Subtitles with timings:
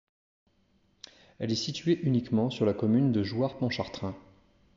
[1.37, 4.15] Elle est située uniquement sur la commune de Jouars-Pontchartrain.